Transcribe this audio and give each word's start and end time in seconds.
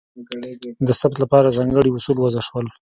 د 0.87 0.89
ثبت 0.99 1.17
لپاره 1.23 1.55
ځانګړي 1.57 1.89
اصول 1.93 2.17
وضع 2.19 2.41
شول. 2.47 2.65